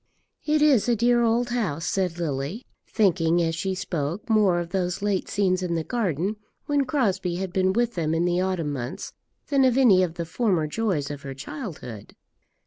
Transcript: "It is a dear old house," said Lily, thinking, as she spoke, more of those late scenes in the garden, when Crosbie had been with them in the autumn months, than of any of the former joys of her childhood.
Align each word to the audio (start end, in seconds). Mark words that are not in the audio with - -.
"It 0.47 0.63
is 0.63 0.89
a 0.89 0.95
dear 0.95 1.21
old 1.21 1.49
house," 1.49 1.85
said 1.85 2.17
Lily, 2.17 2.65
thinking, 2.87 3.39
as 3.43 3.53
she 3.53 3.75
spoke, 3.75 4.27
more 4.31 4.59
of 4.59 4.69
those 4.69 5.03
late 5.03 5.29
scenes 5.29 5.61
in 5.61 5.75
the 5.75 5.83
garden, 5.83 6.37
when 6.65 6.85
Crosbie 6.85 7.35
had 7.35 7.53
been 7.53 7.71
with 7.71 7.93
them 7.93 8.15
in 8.15 8.25
the 8.25 8.41
autumn 8.41 8.73
months, 8.73 9.13
than 9.49 9.63
of 9.63 9.77
any 9.77 10.01
of 10.01 10.15
the 10.15 10.25
former 10.25 10.65
joys 10.65 11.11
of 11.11 11.21
her 11.21 11.35
childhood. 11.35 12.15